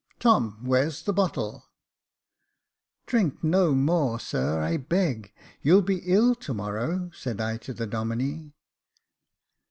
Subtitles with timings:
[0.19, 1.67] Tom, Where's the bottle?""
[3.05, 5.31] Drink no more, sir, I beg;
[5.61, 8.53] you'll be ill to morrow," said I to the Domine.